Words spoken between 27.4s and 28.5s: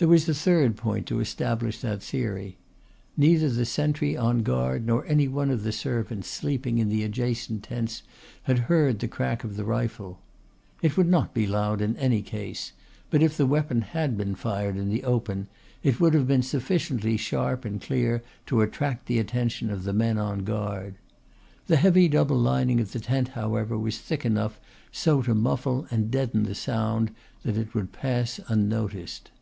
that it would pass